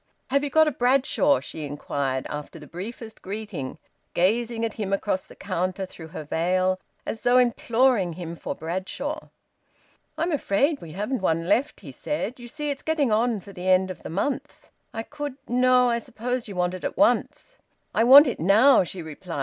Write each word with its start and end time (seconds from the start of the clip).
"Have 0.31 0.43
you 0.43 0.49
got 0.49 0.67
a 0.67 0.71
Bradshaw?" 0.71 1.41
she 1.41 1.63
inquired, 1.63 2.25
after 2.27 2.57
the 2.57 2.65
briefest 2.65 3.21
greeting, 3.21 3.77
gazing 4.15 4.65
at 4.65 4.73
him 4.73 4.93
across 4.93 5.25
the 5.25 5.35
counter 5.35 5.85
through 5.85 6.07
her 6.07 6.23
veil, 6.23 6.79
as 7.05 7.21
though 7.21 7.37
imploring 7.37 8.13
him 8.13 8.35
for 8.35 8.55
Bradshaw. 8.55 9.27
"I'm 10.17 10.31
afraid 10.31 10.81
we 10.81 10.93
haven't 10.93 11.21
one 11.21 11.47
left," 11.47 11.81
he 11.81 11.91
said. 11.91 12.39
"You 12.39 12.47
see 12.47 12.71
it's 12.71 12.81
getting 12.81 13.11
on 13.11 13.41
for 13.41 13.53
the 13.53 13.69
end 13.69 13.91
of 13.91 14.01
the 14.01 14.09
month. 14.09 14.71
I 14.91 15.03
could 15.03 15.37
No, 15.47 15.89
I 15.91 15.99
suppose 15.99 16.47
you 16.47 16.55
want 16.55 16.73
it 16.73 16.83
at 16.83 16.97
once?" 16.97 17.59
"I 17.93 18.03
want 18.03 18.25
it 18.25 18.39
now," 18.39 18.83
she 18.83 19.03
replied. 19.03 19.39